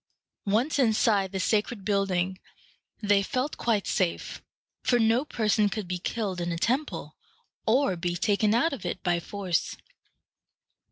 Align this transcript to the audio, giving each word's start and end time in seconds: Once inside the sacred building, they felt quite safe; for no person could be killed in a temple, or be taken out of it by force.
Once 0.47 0.79
inside 0.79 1.31
the 1.31 1.39
sacred 1.39 1.85
building, 1.85 2.39
they 3.03 3.21
felt 3.21 3.55
quite 3.57 3.85
safe; 3.85 4.41
for 4.81 4.97
no 4.97 5.23
person 5.23 5.69
could 5.69 5.87
be 5.87 5.99
killed 5.99 6.41
in 6.41 6.51
a 6.51 6.57
temple, 6.57 7.15
or 7.67 7.95
be 7.95 8.15
taken 8.15 8.55
out 8.55 8.73
of 8.73 8.83
it 8.83 9.03
by 9.03 9.19
force. 9.19 9.77